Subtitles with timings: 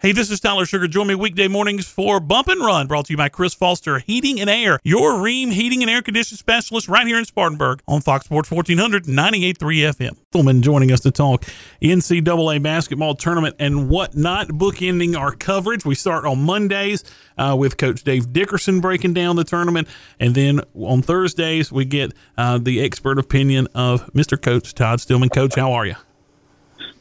[0.00, 0.86] Hey, this is Tyler Sugar.
[0.86, 4.40] Join me weekday mornings for Bump and Run, brought to you by Chris Foster Heating
[4.40, 8.26] and Air, your Rheem heating and air conditioning specialist right here in Spartanburg on Fox
[8.26, 10.16] Sports 1400, 98.3 FM.
[10.32, 11.46] Gentlemen joining us to talk
[11.82, 15.84] NCAA basketball tournament and whatnot, bookending our coverage.
[15.84, 17.02] We start on Mondays
[17.36, 19.88] uh, with Coach Dave Dickerson breaking down the tournament,
[20.20, 24.40] and then on Thursdays we get uh, the expert opinion of Mr.
[24.40, 25.30] Coach Todd Steelman.
[25.30, 25.96] Coach, how are you?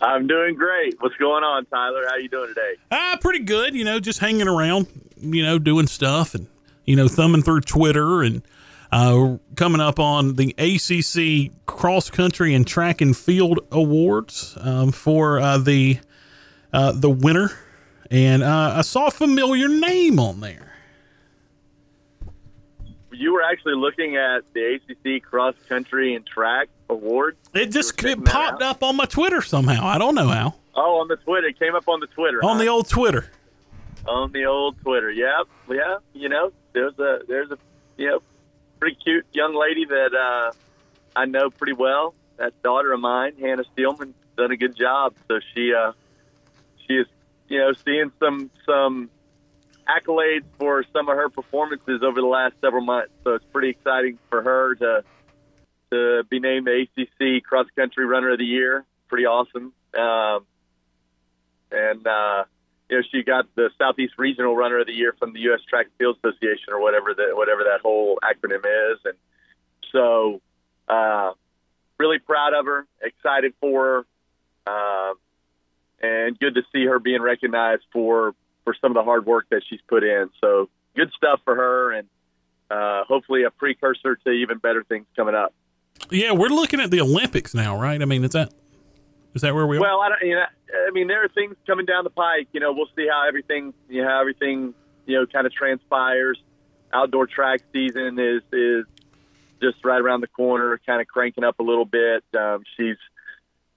[0.01, 0.95] I'm doing great.
[0.99, 2.05] What's going on, Tyler?
[2.07, 2.73] How you doing today?
[2.91, 3.75] Ah, pretty good.
[3.75, 4.87] You know, just hanging around.
[5.17, 6.47] You know, doing stuff and
[6.85, 8.43] you know thumbing through Twitter and
[8.91, 15.39] uh, coming up on the ACC Cross Country and Track and Field Awards um, for
[15.39, 15.99] uh, the
[16.71, 17.49] uh, the winner,
[18.11, 20.73] and uh, I saw a familiar name on there.
[23.11, 27.37] You were actually looking at the ACC Cross Country and Track Award.
[27.53, 29.85] It just it popped up on my Twitter somehow.
[29.85, 30.55] I don't know how.
[30.75, 31.47] Oh, on the Twitter.
[31.47, 32.43] It came up on the Twitter.
[32.43, 32.63] On huh?
[32.63, 33.29] the old Twitter.
[34.07, 35.11] On the old Twitter.
[35.11, 35.47] Yep.
[35.69, 35.97] Yeah.
[36.13, 37.57] You know, there's a there's a
[37.97, 38.21] you know
[38.79, 40.51] pretty cute young lady that uh,
[41.15, 42.13] I know pretty well.
[42.37, 45.15] That daughter of mine, Hannah Steelman, done a good job.
[45.27, 45.91] So she uh,
[46.87, 47.07] she is
[47.49, 49.09] you know seeing some some
[49.87, 53.11] accolades for some of her performances over the last several months.
[53.23, 55.03] So it's pretty exciting for her to
[55.91, 58.85] to be named the ACC Cross Country Runner of the Year.
[59.07, 59.73] Pretty awesome.
[59.97, 60.45] Um,
[61.71, 62.43] and uh,
[62.89, 65.61] you know, she got the Southeast Regional Runner of the Year from the U.S.
[65.69, 68.99] Track and Field Association, or whatever that whatever that whole acronym is.
[69.05, 69.15] And
[69.91, 70.41] so,
[70.87, 71.31] uh,
[71.97, 74.05] really proud of her, excited for
[74.65, 75.13] her, uh,
[76.01, 79.63] and good to see her being recognized for for some of the hard work that
[79.69, 80.29] she's put in.
[80.41, 82.07] So, good stuff for her, and
[82.71, 85.53] uh, hopefully a precursor to even better things coming up.
[86.09, 88.01] Yeah, we're looking at the Olympics now, right?
[88.01, 88.53] I mean, is that
[89.33, 89.81] is that where we are?
[89.81, 90.21] Well, I don't.
[90.21, 90.45] You know,
[90.87, 92.47] I mean, there are things coming down the pike.
[92.53, 94.73] You know, we'll see how everything, you know, how everything,
[95.05, 96.41] you know, kind of transpires.
[96.93, 98.85] Outdoor track season is is
[99.61, 102.23] just right around the corner, kind of cranking up a little bit.
[102.37, 102.97] Um, she's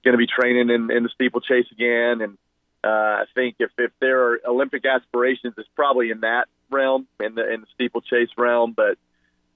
[0.04, 2.38] going to be training in, in the steeplechase again, and
[2.84, 7.34] uh, I think if if there are Olympic aspirations, it's probably in that realm, in
[7.34, 8.72] the in the steeplechase realm.
[8.74, 8.96] But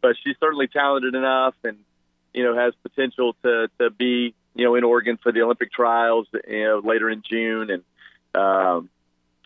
[0.03, 1.79] but she's certainly talented enough, and
[2.35, 6.27] you know, has potential to to be you know in Oregon for the Olympic trials
[6.47, 7.83] you know later in June and
[8.35, 8.91] um,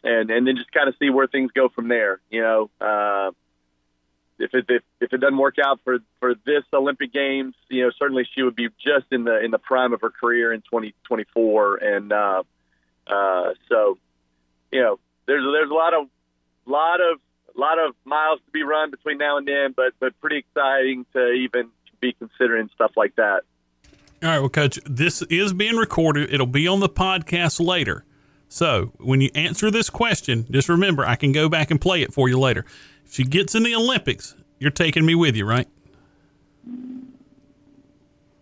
[0.02, 2.20] and and then just kind of see where things go from there.
[2.30, 3.30] You know, uh,
[4.38, 7.90] if it if, if it doesn't work out for for this Olympic Games, you know
[7.98, 11.76] certainly she would be just in the in the prime of her career in 2024,
[11.76, 12.42] and uh,
[13.06, 13.98] uh, so
[14.72, 16.08] you know there's there's a lot of
[16.66, 17.18] lot of
[17.54, 21.32] lot of miles to be run between now and then, but but pretty exciting to
[21.32, 21.70] even
[22.00, 23.42] be considering stuff like that.
[24.22, 26.32] All right, well, Coach, this is being recorded.
[26.32, 28.04] It'll be on the podcast later.
[28.48, 32.12] So when you answer this question, just remember I can go back and play it
[32.12, 32.64] for you later.
[33.04, 35.68] If she gets in the Olympics, you're taking me with you, right?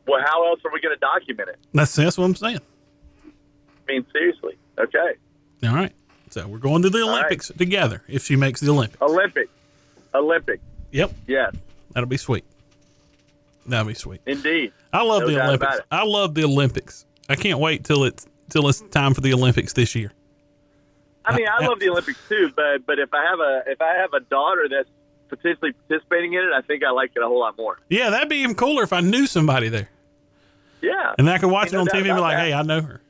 [0.06, 1.58] Well, how else are we going to document it?
[1.74, 2.60] That's that's what I'm saying.
[3.24, 4.56] I mean, seriously.
[4.78, 5.14] Okay.
[5.64, 5.92] All right.
[6.30, 7.58] So we're going to the Olympics right.
[7.58, 9.02] together if she makes the Olympics.
[9.02, 9.48] Olympic.
[10.14, 10.60] Olympic.
[10.92, 11.12] Yep.
[11.26, 11.54] Yes.
[11.92, 12.44] That'll be sweet.
[13.68, 14.20] That'd be sweet.
[14.26, 14.72] Indeed.
[14.92, 15.78] I love no the Olympics.
[15.90, 17.06] I love the Olympics.
[17.28, 20.12] I can't wait till it's till it's time for the Olympics this year.
[21.24, 23.80] I mean, I, I love the Olympics too, but but if I have a if
[23.80, 24.88] I have a daughter that's
[25.28, 27.78] potentially participating in it, I think I like it a whole lot more.
[27.88, 29.90] Yeah, that'd be even cooler if I knew somebody there.
[30.80, 32.46] Yeah, and I could watch it on TV and be like, that.
[32.46, 33.00] "Hey, I know her."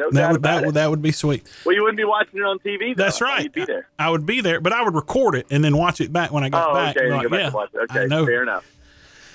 [0.00, 1.46] No that would that would that would be sweet.
[1.64, 2.96] Well, you wouldn't be watching it on TV.
[2.96, 3.04] Though.
[3.04, 3.44] That's right.
[3.44, 3.88] You'd be there.
[3.98, 6.42] I would be there, but I would record it and then watch it back when
[6.42, 6.96] I got oh, back.
[6.96, 7.90] Okay, like, go back yeah, it.
[7.90, 8.24] Okay, I know.
[8.24, 8.64] fair enough.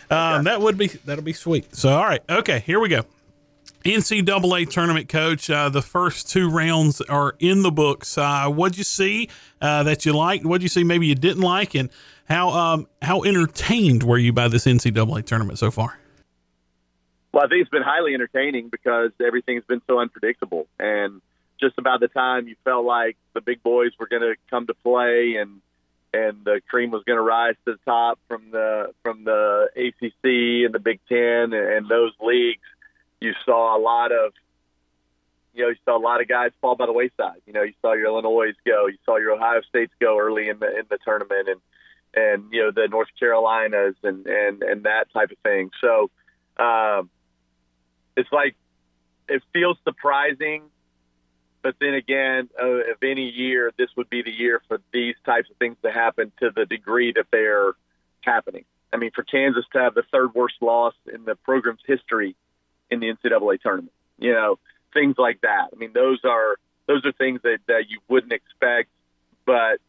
[0.09, 1.75] Um, that would be that'll be sweet.
[1.75, 3.03] So, all right, okay, here we go.
[3.83, 5.49] NCAA tournament coach.
[5.49, 8.17] Uh, the first two rounds are in the books.
[8.17, 9.29] Uh, what'd you see
[9.61, 10.43] uh, that you liked?
[10.43, 11.89] What'd you see maybe you didn't like, and
[12.25, 15.99] how um, how entertained were you by this NCAA tournament so far?
[17.31, 21.21] Well, I think it's been highly entertaining because everything's been so unpredictable, and
[21.59, 24.73] just about the time you felt like the big boys were going to come to
[24.73, 25.61] play and
[26.15, 30.65] and the cream was going to rise to the top from the from the ACC
[30.65, 32.61] and the Big Ten and, and those leagues.
[33.19, 34.33] You saw a lot of,
[35.53, 37.41] you know, you saw a lot of guys fall by the wayside.
[37.45, 40.59] You know, you saw your Illinois go, you saw your Ohio States go early in
[40.59, 41.61] the in the tournament, and
[42.15, 45.71] and you know the North Carolinas and and and that type of thing.
[45.81, 46.09] So,
[46.57, 47.09] um,
[48.15, 48.55] it's like
[49.27, 50.63] it feels surprising
[51.65, 55.49] but then again, uh, if any year, this would be the year for these types
[55.49, 57.71] of things to happen to the degree that they're
[58.21, 58.65] happening.
[58.93, 62.35] I mean, for Kansas to have the third worst loss in the program's history
[62.91, 64.59] in the NCAA tournament, you know,
[64.93, 65.69] things like that.
[65.73, 68.89] I mean, those are those are things that, that you wouldn't expect,
[69.47, 69.79] but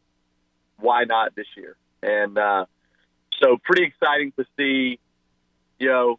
[0.79, 1.77] why not this year?
[2.03, 2.65] And uh,
[3.43, 4.99] so, pretty exciting to see,
[5.79, 6.19] you know,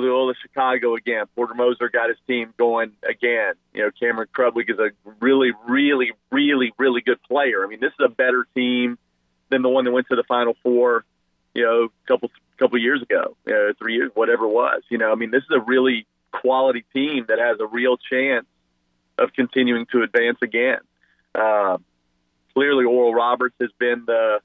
[0.00, 1.26] the Loyola Chicago again.
[1.34, 3.54] Porter Moser got his team going again.
[3.74, 4.90] You know, Cameron Krutwig is a
[5.20, 7.64] really, really, really, really good player.
[7.64, 8.98] I mean, this is a better team
[9.50, 11.04] than the one that went to the Final Four.
[11.54, 14.82] You know, a couple couple years ago, you know, three years, whatever it was.
[14.90, 18.46] You know, I mean, this is a really quality team that has a real chance
[19.18, 20.78] of continuing to advance again.
[21.34, 21.78] Uh,
[22.54, 24.40] clearly, Oral Roberts has been the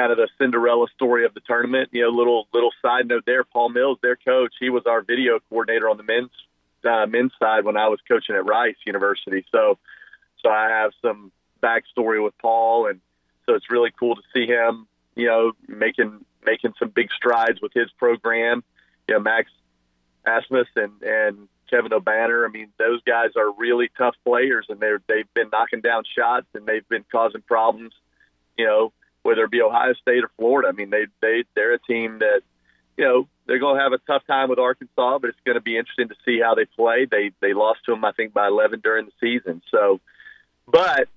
[0.00, 1.90] kind of the Cinderella story of the tournament.
[1.92, 3.44] You know, little little side note there.
[3.44, 6.30] Paul Mills, their coach, he was our video coordinator on the men's
[6.88, 9.44] uh, men's side when I was coaching at Rice University.
[9.52, 9.78] So,
[10.42, 11.32] so I have some
[11.62, 13.00] backstory with Paul, and
[13.44, 14.86] so it's really cool to see him.
[15.16, 18.64] You know, making making some big strides with his program.
[19.06, 19.50] You know, Max
[20.26, 22.48] Abmas and and Kevin Obanor.
[22.48, 26.46] I mean, those guys are really tough players, and they're they've been knocking down shots
[26.54, 27.92] and they've been causing problems.
[28.56, 30.68] You know, whether it be Ohio State or Florida.
[30.68, 32.40] I mean, they they they're a team that
[32.96, 35.60] you know they're going to have a tough time with Arkansas, but it's going to
[35.60, 37.06] be interesting to see how they play.
[37.10, 39.62] They they lost to them, I think, by 11 during the season.
[39.70, 40.00] So,
[40.66, 41.08] but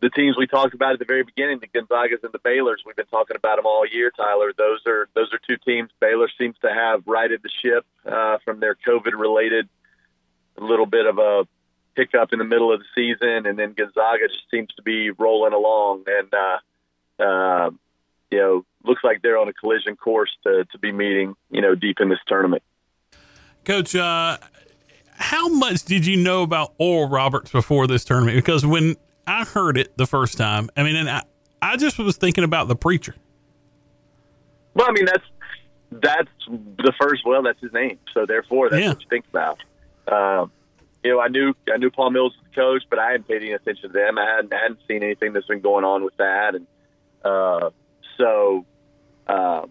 [0.00, 2.96] the teams we talked about at the very beginning, the Gonzagas and the Baylor's, we've
[2.96, 4.52] been talking about them all year, Tyler.
[4.56, 5.90] Those are those are two teams.
[6.00, 9.68] Baylor seems to have righted the ship uh, from their COVID-related
[10.58, 11.46] little bit of a
[11.96, 15.52] hiccup in the middle of the season, and then Gonzaga just seems to be rolling
[15.52, 16.04] along.
[16.06, 16.58] And uh,
[17.18, 17.70] uh,
[18.30, 21.74] you know, looks like they're on a collision course to, to be meeting, you know,
[21.74, 22.62] deep in this tournament.
[23.64, 24.38] Coach, uh,
[25.12, 28.36] how much did you know about Oral Roberts before this tournament?
[28.36, 28.96] Because when
[29.26, 31.22] I heard it the first time, I mean, and I,
[31.60, 33.14] I just was thinking about the preacher.
[34.74, 35.24] Well, I mean, that's
[35.90, 37.22] that's the first.
[37.24, 38.88] Well, that's his name, so therefore, that's yeah.
[38.90, 39.58] what you think about.
[40.06, 40.52] Um,
[41.02, 43.42] you know, I knew I knew Paul Mills was the coach, but I hadn't paid
[43.42, 44.18] any attention to them.
[44.18, 46.66] I hadn't I hadn't seen anything that's been going on with that, and
[47.26, 47.70] uh,
[48.16, 48.64] so,
[49.26, 49.66] uh,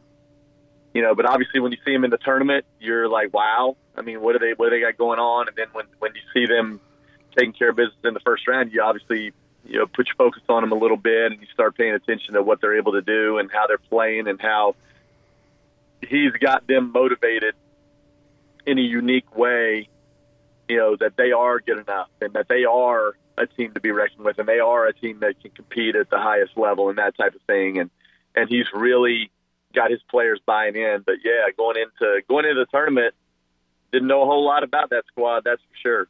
[0.94, 3.75] you know, but obviously when you see them in the tournament, you're like, wow.
[3.96, 5.48] I mean, what do they what do they got going on?
[5.48, 6.80] And then when when you see them
[7.38, 9.31] taking care of business in the first round, you obviously
[9.66, 12.34] you know put your focus on them a little bit, and you start paying attention
[12.34, 14.75] to what they're able to do and how they're playing and how
[16.02, 17.56] he's got them motivated
[18.66, 19.88] in a unique way.
[20.68, 23.91] You know that they are good enough and that they are a team to be
[23.91, 26.97] reckoned with, and they are a team that can compete at the highest level and
[26.97, 27.77] that type of thing.
[27.79, 27.89] And
[28.35, 29.31] and he's really
[29.73, 31.03] got his players buying in.
[31.05, 33.13] But yeah, going into going into the tournament,
[33.91, 35.43] didn't know a whole lot about that squad.
[35.43, 36.07] That's for sure.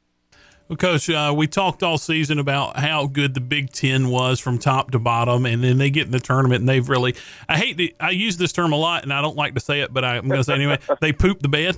[0.67, 4.57] Well, Coach, uh, we talked all season about how good the Big Ten was from
[4.57, 7.13] top to bottom, and then they get in the tournament and they've really.
[7.47, 9.81] I hate to, I use this term a lot, and I don't like to say
[9.81, 10.79] it, but I'm going to say anyway.
[11.01, 11.77] they poop the bed.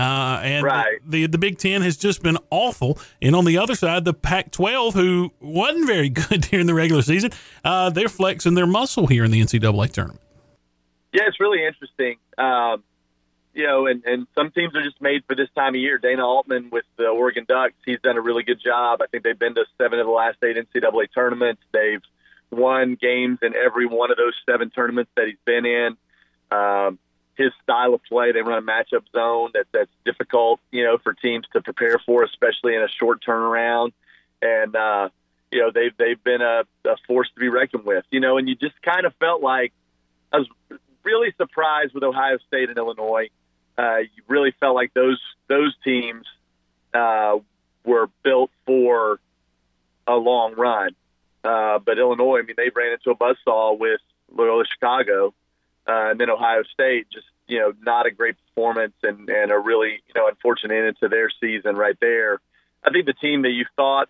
[0.00, 0.98] Uh, and right.
[1.06, 2.98] the, the Big Ten has just been awful.
[3.20, 7.32] And on the other side, the Pac-12, who wasn't very good during the regular season,
[7.64, 10.22] uh, they're flexing their muscle here in the NCAA tournament.
[11.12, 12.16] Yeah, it's really interesting.
[12.38, 12.82] Um,
[13.52, 15.98] you know, and, and some teams are just made for this time of year.
[15.98, 19.02] Dana Altman with the Oregon Ducks, he's done a really good job.
[19.02, 21.60] I think they've been to seven of the last eight NCAA tournaments.
[21.72, 22.00] They've
[22.50, 25.96] won games in every one of those seven tournaments that he's been in.
[26.56, 26.98] Um,
[27.40, 28.32] his style of play.
[28.32, 32.22] They run a matchup zone that that's difficult, you know, for teams to prepare for,
[32.22, 33.92] especially in a short turnaround.
[34.42, 35.08] And uh,
[35.50, 38.04] you know, they've they've been a, a force to be reckoned with.
[38.10, 39.72] You know, and you just kind of felt like
[40.32, 40.48] I was
[41.02, 43.28] really surprised with Ohio State and Illinois.
[43.78, 46.26] Uh, you really felt like those those teams
[46.92, 47.38] uh,
[47.84, 49.18] were built for
[50.06, 50.90] a long run.
[51.42, 55.32] Uh, but Illinois, I mean, they ran into a buzzsaw with Loyola Chicago,
[55.88, 59.58] uh, and then Ohio State just you know not a great performance and and a
[59.58, 62.40] really you know unfortunate end to their season right there.
[62.84, 64.08] I think the team that you thought,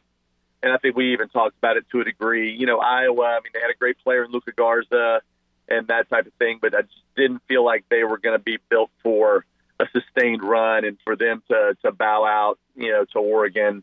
[0.63, 2.53] and I think we even talked about it to a degree.
[2.53, 3.25] You know, Iowa.
[3.25, 5.23] I mean, they had a great player in Luka Garza
[5.69, 8.43] and that type of thing, but I just didn't feel like they were going to
[8.43, 9.45] be built for
[9.79, 12.59] a sustained run and for them to to bow out.
[12.77, 13.83] You know, to Oregon,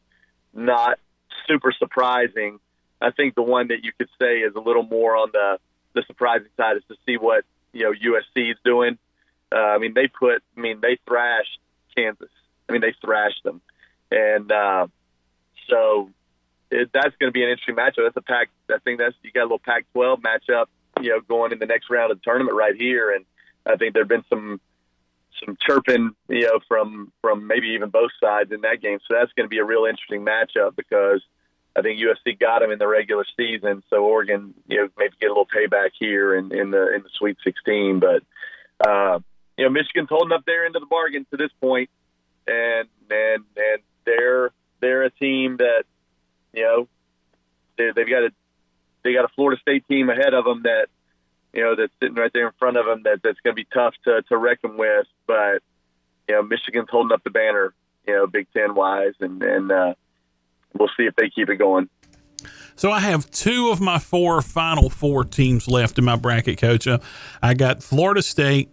[0.53, 0.99] not
[1.47, 2.59] super surprising.
[3.01, 5.59] I think the one that you could say is a little more on the
[5.93, 7.43] the surprising side is to see what
[7.77, 8.97] you know USC is doing.
[9.51, 11.59] Uh, I mean, they put, I mean, they thrashed
[11.95, 12.29] Kansas.
[12.67, 13.61] I mean, they thrashed them,
[14.11, 14.87] and uh,
[15.69, 16.09] so
[16.69, 18.03] it, that's going to be an interesting matchup.
[18.03, 18.49] That's a pack.
[18.69, 20.65] I think that's you got a little Pac-12 matchup,
[21.01, 23.25] you know, going in the next round of the tournament right here, and
[23.65, 24.59] I think there've been some
[25.45, 28.99] some chirping, you know, from from maybe even both sides in that game.
[29.07, 31.21] So that's going to be a real interesting matchup because
[31.77, 35.27] I think USC got them in the regular season, so Oregon, you know, maybe get
[35.27, 37.99] a little payback here in, in the in the Sweet 16.
[37.99, 38.23] But
[38.87, 39.19] uh,
[39.57, 41.89] you know, Michigan's holding up their end of the bargain to this point,
[42.47, 45.83] and and and they're they're a team that
[46.53, 46.87] you know,
[47.77, 48.31] they, they've got a
[49.03, 50.87] they got a Florida State team ahead of them that
[51.53, 53.67] you know that's sitting right there in front of them that that's going to be
[53.71, 55.05] tough to to reckon with.
[55.27, 55.61] But
[56.27, 57.73] you know, Michigan's holding up the banner,
[58.07, 59.93] you know, Big Ten wise, and and uh,
[60.79, 61.89] we'll see if they keep it going.
[62.75, 66.87] So I have two of my four Final Four teams left in my bracket, Coach.
[66.87, 66.99] Uh,
[67.41, 68.69] I got Florida State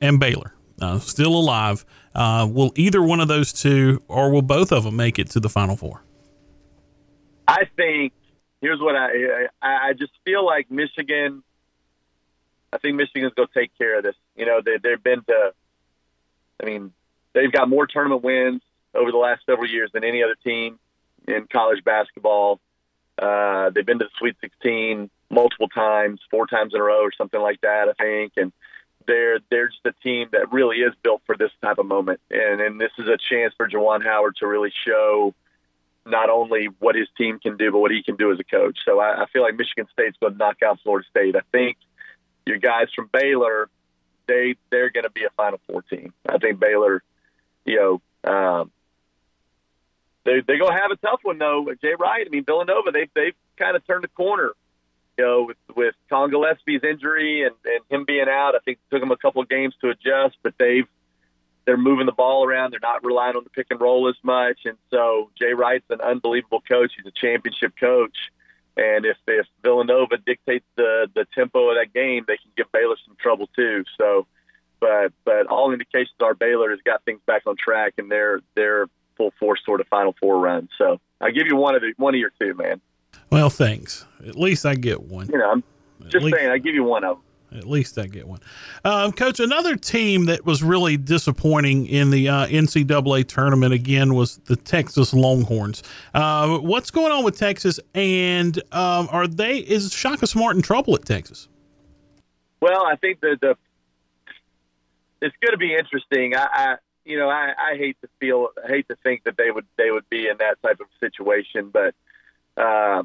[0.00, 0.54] and Baylor.
[0.80, 1.84] Uh, still alive.
[2.14, 5.40] Uh, will either one of those two, or will both of them, make it to
[5.40, 6.02] the Final Four?
[7.46, 8.12] I think
[8.60, 11.44] here's what I I, I just feel like Michigan.
[12.72, 14.16] I think Michigan's going to take care of this.
[14.34, 15.52] You know, they, they've been to.
[16.60, 16.92] I mean,
[17.34, 18.62] they've got more tournament wins
[18.94, 20.80] over the last several years than any other team
[21.26, 22.60] in college basketball.
[23.18, 27.12] Uh, they've been to the Sweet 16 multiple times, four times in a row, or
[27.16, 27.88] something like that.
[27.88, 28.52] I think, and
[29.06, 32.60] they're they're just a team that really is built for this type of moment, and
[32.60, 35.34] and this is a chance for Juwan Howard to really show
[36.06, 38.78] not only what his team can do, but what he can do as a coach.
[38.84, 41.34] So I, I feel like Michigan State's going to knock out Florida State.
[41.34, 41.78] I think
[42.46, 43.68] your guys from Baylor,
[44.26, 46.12] they they're going to be a Final Four team.
[46.28, 47.02] I think Baylor,
[47.64, 48.70] you know, um,
[50.24, 51.66] they going to have a tough one though.
[51.80, 54.52] Jay Wright, I mean Villanova, they they've kind of turned the corner.
[55.18, 58.94] You know, with with Collin Gillespie's injury and, and him being out, I think it
[58.94, 60.88] took them a couple of games to adjust, but they've
[61.64, 62.72] they're moving the ball around.
[62.72, 64.60] They're not relying on the pick and roll as much.
[64.64, 66.92] And so Jay Wright's an unbelievable coach.
[66.96, 68.16] He's a championship coach.
[68.76, 72.96] And if, if Villanova dictates the, the tempo of that game, they can give Baylor
[73.06, 73.84] some trouble too.
[73.96, 74.26] So,
[74.80, 78.86] but, but all indications are Baylor has got things back on track and they're, they're
[79.16, 80.68] full force sort of final four run.
[80.78, 82.80] So I'll give you one of the, one of your two, man.
[83.30, 84.04] Well, thanks.
[84.26, 85.28] At least I get one.
[85.28, 85.64] You know, I'm
[86.08, 87.58] just least, saying, I give you one of them.
[87.58, 88.40] At least I get one.
[88.84, 94.38] Um, Coach, another team that was really disappointing in the uh, NCAA tournament again was
[94.38, 95.82] the Texas Longhorns.
[96.14, 100.96] Uh, what's going on with Texas, and um, are they is Shaka Smart in trouble
[100.96, 101.48] at Texas?
[102.60, 103.56] Well, I think that the
[105.22, 106.36] it's going to be interesting.
[106.36, 109.50] I, I you know I, I hate to feel I hate to think that they
[109.50, 111.94] would they would be in that type of situation, but.
[112.56, 113.02] Uh,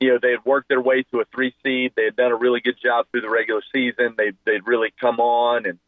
[0.00, 1.92] you know, they had worked their way to a three seed.
[1.96, 4.14] They had done a really good job through the regular season.
[4.16, 5.78] They they'd really come on and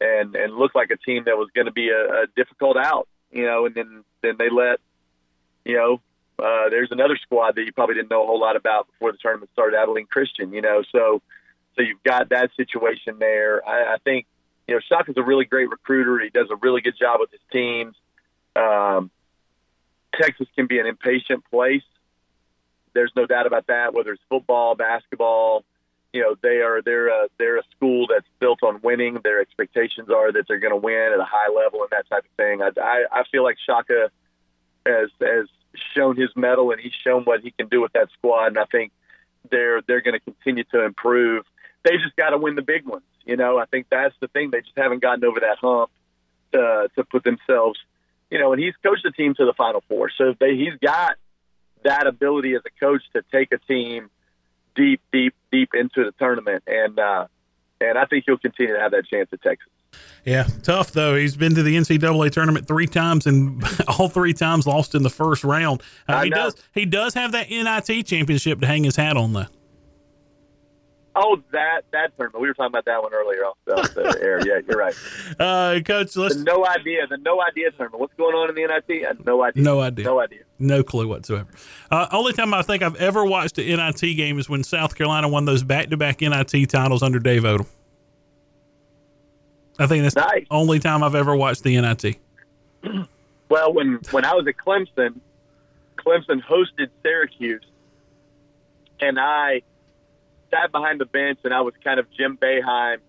[0.00, 3.08] and and looked like a team that was going to be a, a difficult out.
[3.32, 4.78] You know, and then then they let
[5.64, 6.00] you know
[6.38, 9.18] uh, there's another squad that you probably didn't know a whole lot about before the
[9.18, 10.52] tournament started, Abilene Christian.
[10.52, 11.22] You know, so
[11.74, 13.66] so you've got that situation there.
[13.68, 14.26] I, I think
[14.68, 16.18] you know Shaka is a really great recruiter.
[16.18, 17.96] He does a really good job with his teams.
[18.54, 19.10] Um,
[20.14, 21.82] Texas can be an impatient place
[22.96, 23.94] there's no doubt about that.
[23.94, 25.64] Whether it's football, basketball,
[26.12, 29.18] you know, they are they're a, they're a school that's built on winning.
[29.22, 32.24] Their expectations are that they're going to win at a high level and that type
[32.24, 32.62] of thing.
[32.62, 34.10] I, I, I feel like Shaka
[34.86, 35.46] has has
[35.94, 38.64] shown his mettle and he's shown what he can do with that squad, and I
[38.64, 38.92] think
[39.50, 41.44] they're they're going to continue to improve.
[41.84, 43.04] They just got to win the big ones.
[43.26, 44.50] You know, I think that's the thing.
[44.50, 45.90] They just haven't gotten over that hump
[46.52, 47.78] to to put themselves.
[48.30, 51.16] You know, and he's coached the team to the Final Four, so they, he's got
[51.84, 54.10] that ability as a coach to take a team
[54.74, 57.26] deep, deep, deep into the tournament, and uh,
[57.80, 59.68] and I think he'll continue to have that chance at Texas.
[60.24, 61.16] Yeah, tough though.
[61.16, 63.64] He's been to the NCAA tournament three times, and
[63.98, 65.82] all three times lost in the first round.
[66.08, 66.54] Uh, he does.
[66.74, 69.46] He does have that NIT championship to hang his hat on, though.
[71.18, 72.42] Oh, that that tournament.
[72.42, 74.46] We were talking about that one earlier off the, off the air.
[74.46, 74.94] Yeah, you're right.
[75.38, 76.36] Uh, Coach, let's.
[76.36, 77.06] The no idea.
[77.08, 78.00] The no idea tournament.
[78.00, 79.26] What's going on in the NIT?
[79.26, 79.62] No idea.
[79.62, 80.04] No idea.
[80.04, 80.40] No idea.
[80.58, 81.48] No clue whatsoever.
[81.90, 85.28] Uh, only time I think I've ever watched an NIT game is when South Carolina
[85.28, 87.66] won those back-to-back NIT titles under Dave Odom.
[89.78, 90.46] I think that's nice.
[90.48, 92.18] the only time I've ever watched the NIT.
[93.48, 95.20] Well, when when I was at Clemson,
[95.96, 97.62] Clemson hosted Syracuse,
[98.98, 99.62] and I
[100.50, 103.02] sat behind the bench and I was kind of Jim Boeheim's.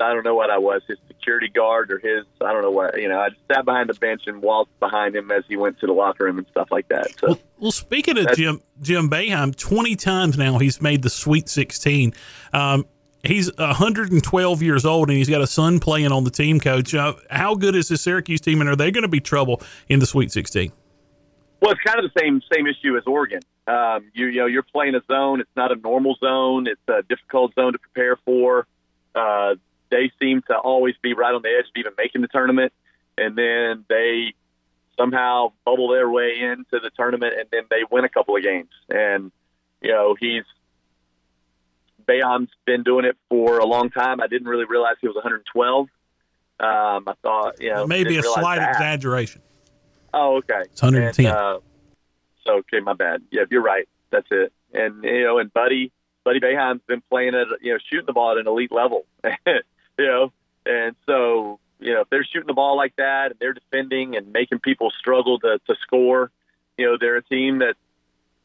[0.00, 3.00] I don't know what I was, his security guard or his, I don't know what,
[3.00, 5.78] you know, I just sat behind the bench and walked behind him as he went
[5.80, 7.10] to the locker room and stuff like that.
[7.20, 11.48] So, well, well speaking of Jim, Jim Boeheim, 20 times now he's made the Sweet
[11.48, 12.14] 16.
[12.52, 12.86] Um,
[13.22, 16.94] he's 112 years old and he's got a son playing on the team coach.
[16.94, 20.00] Uh, how good is the Syracuse team and are they going to be trouble in
[20.00, 20.72] the Sweet 16?
[21.60, 23.40] Well, it's kind of the same same issue as Oregon.
[23.66, 25.40] Um, you, you know, you're playing a zone.
[25.40, 26.66] It's not a normal zone.
[26.66, 28.66] It's a difficult zone to prepare for.
[29.14, 29.54] Uh,
[29.90, 32.72] they seem to always be right on the edge of even making the tournament,
[33.16, 34.34] and then they
[34.98, 38.70] somehow bubble their way into the tournament, and then they win a couple of games.
[38.88, 39.30] And
[39.80, 40.44] you know, he's
[42.06, 44.20] Boeheim's been doing it for a long time.
[44.20, 45.88] I didn't really realize he was 112.
[46.60, 48.70] Um, I thought, you know, maybe a slight that.
[48.70, 49.42] exaggeration.
[50.14, 50.62] Oh, okay.
[50.64, 51.26] It's 110.
[51.26, 51.58] And, uh,
[52.46, 53.22] So okay, my bad.
[53.30, 53.88] Yeah, you're right.
[54.10, 54.52] That's it.
[54.72, 55.92] And you know, and Buddy
[56.24, 59.06] Buddy Boeheim's been playing at you know shooting the ball at an elite level.
[59.46, 59.60] you
[59.98, 60.32] know,
[60.66, 64.32] and so you know if they're shooting the ball like that and they're defending and
[64.32, 66.30] making people struggle to, to score,
[66.76, 67.76] you know, they're a team that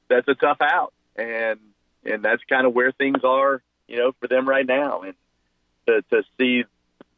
[0.09, 1.59] that's a tough out, and
[2.05, 5.01] and that's kind of where things are, you know, for them right now.
[5.01, 5.13] And
[5.87, 6.63] to to see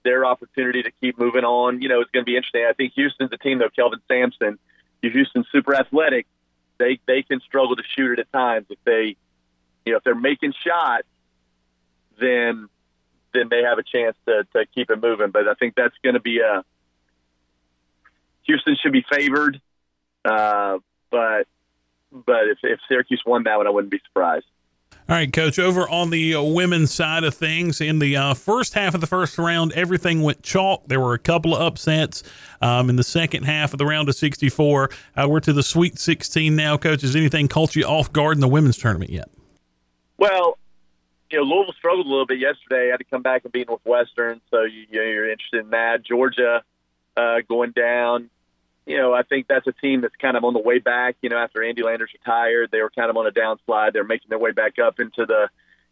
[0.04, 2.66] their opportunity to keep moving on, you know, it's going to be interesting.
[2.68, 3.70] I think Houston's a team though.
[3.70, 4.60] Kelvin Sampson,
[5.02, 6.26] Houston's super athletic.
[6.80, 9.16] They they can struggle to shoot it at times if they,
[9.86, 11.08] you know, if they're making shots,
[12.20, 12.68] then
[13.34, 15.30] then they have a chance to to keep it moving.
[15.30, 16.64] But I think that's going to be a
[18.44, 19.62] Houston should be favored,
[20.26, 20.80] uh,
[21.12, 21.48] but
[22.12, 24.46] but if, if Syracuse won that one, I wouldn't be surprised.
[25.10, 25.58] All right, Coach.
[25.58, 29.08] Over on the uh, women's side of things, in the uh, first half of the
[29.08, 30.88] first round, everything went chalk.
[30.88, 32.22] There were a couple of upsets.
[32.62, 35.98] Um, in the second half of the round of 64, uh, we're to the Sweet
[35.98, 37.02] 16 now, Coach.
[37.02, 39.32] Has anything caught you off guard in the women's tournament yet?
[40.20, 40.60] Well,
[41.32, 42.90] you know, Louisville struggled a little bit yesterday.
[42.92, 46.06] Had to come back and beat Northwestern, so you, you know, you're interested in that.
[46.06, 46.62] Georgia
[47.18, 48.30] uh, going down
[48.90, 51.16] you know, I think that's a team that's kind of on the way back.
[51.22, 53.94] You know, after Andy Landers retired, they were kind of on a downslide.
[53.94, 55.50] They're making their way back up into the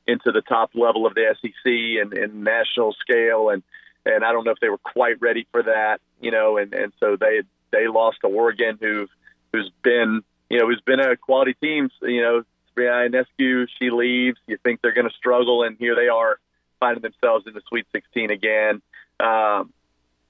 [0.08, 3.62] into the top level of the SEC and, and national scale, and
[4.04, 6.02] and I don't know if they were quite ready for that.
[6.20, 9.08] You know, and and so they they lost to Oregon, who
[9.54, 11.92] who's been you know who's been a quality team.
[12.02, 14.40] You know, Sabrina Ionescu, she leaves.
[14.48, 16.40] You think they're going to struggle, and here they are
[16.80, 18.82] finding themselves in the Sweet 16 again.
[19.20, 19.72] Um,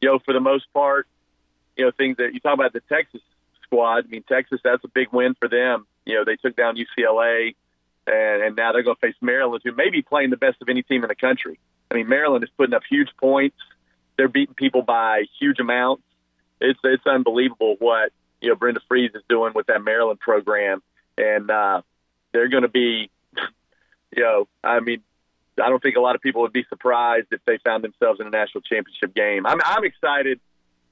[0.02, 1.08] you know, for the most part,
[1.78, 3.22] you know, things that you talk about the Texas
[3.64, 4.06] squad.
[4.06, 5.86] I mean, Texas, that's a big win for them.
[6.06, 7.56] You know, they took down UCLA,
[8.08, 10.70] and, and now they're going to face Maryland, who may be playing the best of
[10.70, 11.60] any team in the country.
[11.92, 13.58] I mean, Maryland is putting up huge points.
[14.18, 16.04] They're beating people by huge amounts.
[16.60, 20.82] It's it's unbelievable what you know Brenda Frese is doing with that Maryland program,
[21.18, 21.82] and uh,
[22.32, 23.12] they're going to be,
[24.16, 25.04] you know, I mean,
[25.64, 28.26] I don't think a lot of people would be surprised if they found themselves in
[28.26, 29.46] a national championship game.
[29.46, 30.40] I'm I'm excited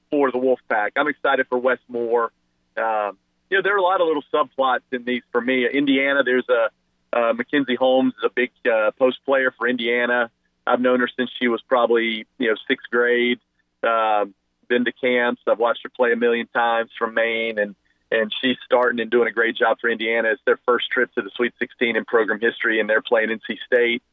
[0.10, 0.92] for the Wolfpack.
[0.96, 2.32] I'm excited for Wes Moore.
[2.78, 3.18] Um,
[3.50, 5.68] you know, there are a lot of little subplots in these for me.
[5.68, 6.70] Indiana, there's a
[7.18, 10.30] uh, Mackenzie Holmes is a big uh, post player for Indiana.
[10.68, 13.40] I've known her since she was probably you know sixth grade.
[13.84, 14.26] Uh,
[14.68, 15.42] been to camps.
[15.48, 17.76] I've watched her play a million times from Maine, and
[18.12, 20.30] and she's starting and doing a great job for Indiana.
[20.32, 23.58] It's their first trip to the Sweet 16 in program history, and they're playing NC
[23.66, 24.04] State.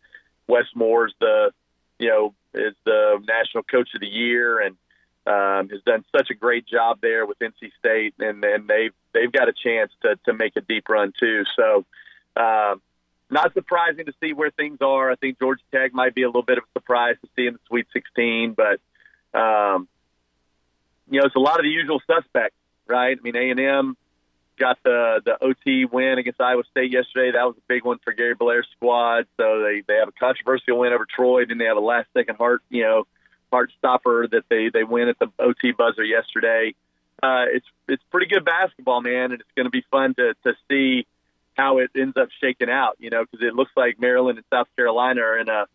[0.46, 1.52] Wes Moore's the
[1.98, 4.76] you know is the national coach of the year, and
[5.27, 9.31] um, has done such a great job there with NC State, and then they've they've
[9.31, 11.45] got a chance to to make a deep run too.
[11.57, 11.85] So,
[12.37, 12.75] uh,
[13.31, 15.11] not surprising to see where things are.
[15.11, 17.55] I think Georgia Tech might be a little bit of a surprise to see in
[17.55, 18.81] the Sweet 16, but
[19.39, 19.89] um,
[21.09, 22.57] you know it's a lot of the usual suspects,
[22.89, 23.17] right?
[23.17, 23.97] I mean, A and M
[24.59, 27.31] got the the OT win against Iowa State yesterday.
[27.31, 29.27] That was a big one for Gary Blair's squad.
[29.37, 32.39] So they they have a controversial win over Troy, then they have a last second
[32.39, 33.07] heart, you know
[33.53, 36.75] heart stopper that they they win at the OT buzzer yesterday.
[37.23, 40.55] Uh, it's it's pretty good basketball, man, and it's going to be fun to to
[40.69, 41.07] see
[41.55, 42.97] how it ends up shaking out.
[42.99, 45.67] You know, because it looks like Maryland and South Carolina are in a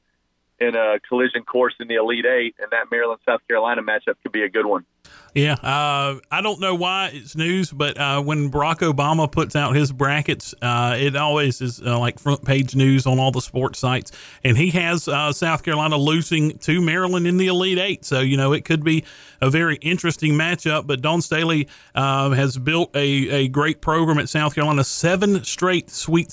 [0.60, 4.32] in a collision course in the Elite Eight, and that Maryland South Carolina matchup could
[4.32, 4.86] be a good one.
[5.34, 9.76] Yeah, uh, I don't know why it's news, but uh, when Barack Obama puts out
[9.76, 13.78] his brackets, uh, it always is uh, like front page news on all the sports
[13.78, 14.12] sites.
[14.44, 18.36] And he has uh, South Carolina losing to Maryland in the Elite Eight, so you
[18.36, 19.04] know it could be
[19.40, 20.88] a very interesting matchup.
[20.88, 25.92] But Dawn Staley uh, has built a, a great program at South Carolina, seven straight
[25.92, 26.32] Sweet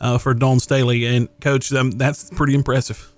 [0.00, 3.12] 16s for Dawn Staley, and coach, um, that's pretty impressive.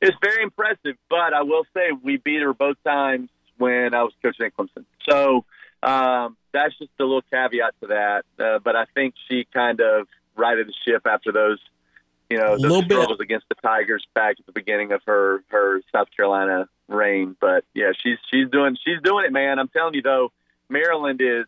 [0.00, 4.12] It's very impressive, but I will say we beat her both times when I was
[4.22, 4.86] coaching at Clemson.
[5.08, 5.44] So
[5.82, 8.24] um, that's just a little caveat to that.
[8.38, 11.58] Uh, but I think she kind of righted the ship after those,
[12.30, 13.24] you know, those struggles bit.
[13.24, 17.36] against the Tigers back at the beginning of her her South Carolina reign.
[17.38, 19.58] But yeah, she's she's doing she's doing it, man.
[19.58, 20.32] I'm telling you though,
[20.70, 21.44] Maryland is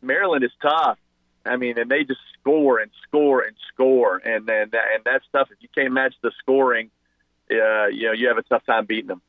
[0.00, 0.98] Maryland is tough.
[1.48, 5.48] I mean, and they just score and score and score, and then and that stuff.
[5.50, 6.90] If you can't match the scoring,
[7.50, 9.22] uh, you know, you have a tough time beating them.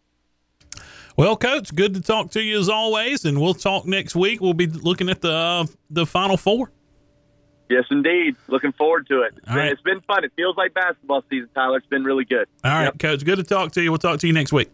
[1.18, 4.40] Well, Coach, good to talk to you as always, and we'll talk next week.
[4.40, 6.72] We'll be looking at the uh, the Final Four.
[7.70, 8.36] Yes, indeed.
[8.48, 9.34] Looking forward to it.
[9.38, 9.72] It's been, right.
[9.72, 10.24] it's been, fun.
[10.24, 11.78] It feels like basketball season, Tyler.
[11.78, 12.48] It's been really good.
[12.64, 13.00] All right, yep.
[13.00, 13.24] Coach.
[13.24, 13.92] Good to talk to you.
[13.92, 14.70] We'll talk to you next week.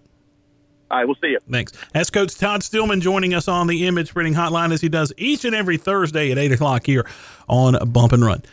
[0.91, 1.39] All right, we'll see you.
[1.49, 1.73] Thanks.
[1.93, 5.43] That's Coach Todd Steelman joining us on the Image Printing Hotline as he does each
[5.43, 7.07] and every Thursday at 8 o'clock here
[7.49, 8.43] on Bump and Run.